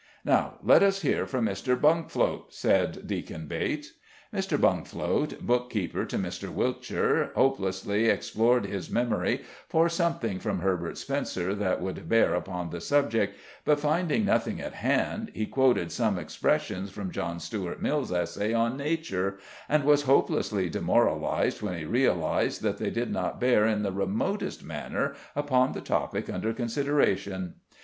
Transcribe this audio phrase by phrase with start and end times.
[0.25, 1.79] "Now let us hear from Mr.
[1.79, 3.93] Bungfloat," said Deacon Bates.
[4.33, 4.57] Mr.
[4.59, 6.49] Bungfloat, bookkeeper to Mr.
[6.51, 12.81] Whilcher, hopelessly explored his memory for something from Herbert Spencer that would bear upon the
[12.81, 18.55] subject, but finding nothing at hand, he quoted some expressions from John Stuart Mill's essay
[18.55, 19.37] on "Nature,"
[19.69, 24.63] and was hopelessly demoralized when he realized that they did not bear in the remotest
[24.63, 27.53] manner upon the topic under consideration.